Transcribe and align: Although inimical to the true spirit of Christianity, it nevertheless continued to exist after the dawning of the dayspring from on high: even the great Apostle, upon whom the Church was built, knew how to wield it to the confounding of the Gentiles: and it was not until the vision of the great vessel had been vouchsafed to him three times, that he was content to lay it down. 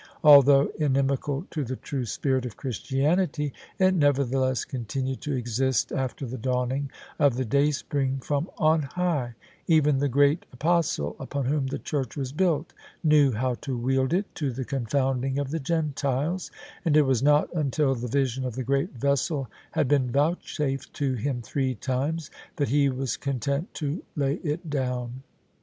Although 0.23 0.71
inimical 0.79 1.45
to 1.51 1.63
the 1.63 1.75
true 1.75 2.07
spirit 2.07 2.43
of 2.47 2.57
Christianity, 2.57 3.53
it 3.77 3.93
nevertheless 3.93 4.65
continued 4.65 5.21
to 5.21 5.33
exist 5.35 5.91
after 5.91 6.25
the 6.25 6.39
dawning 6.39 6.89
of 7.19 7.35
the 7.35 7.45
dayspring 7.45 8.17
from 8.17 8.49
on 8.57 8.81
high: 8.81 9.35
even 9.67 9.99
the 9.99 10.09
great 10.09 10.47
Apostle, 10.51 11.15
upon 11.19 11.45
whom 11.45 11.67
the 11.67 11.77
Church 11.77 12.17
was 12.17 12.31
built, 12.31 12.73
knew 13.03 13.31
how 13.33 13.53
to 13.61 13.77
wield 13.77 14.11
it 14.11 14.25
to 14.33 14.51
the 14.51 14.65
confounding 14.65 15.37
of 15.37 15.51
the 15.51 15.59
Gentiles: 15.59 16.49
and 16.83 16.97
it 16.97 17.03
was 17.03 17.21
not 17.21 17.53
until 17.53 17.93
the 17.93 18.07
vision 18.07 18.43
of 18.43 18.55
the 18.55 18.63
great 18.63 18.93
vessel 18.93 19.51
had 19.73 19.87
been 19.87 20.09
vouchsafed 20.11 20.91
to 20.95 21.13
him 21.13 21.43
three 21.43 21.75
times, 21.75 22.31
that 22.55 22.69
he 22.69 22.89
was 22.89 23.17
content 23.17 23.71
to 23.75 24.01
lay 24.15 24.37
it 24.43 24.67
down. 24.67 25.21